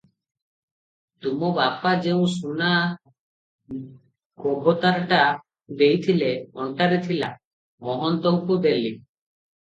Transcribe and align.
ତୁମ 1.23 1.49
ବାପା 1.57 1.89
ଯେଉଁ 2.05 2.23
ସୁନା 2.35 2.69
ଗବତାରଟା 4.45 5.19
ଦେଇଥିଲେ, 5.81 6.31
ଅଣ୍ଟାରେ 6.65 6.97
ଥିଲା, 7.05 7.29
ମହନ୍ତକୁ 7.91 8.57
ଦେଲି। 8.65 8.91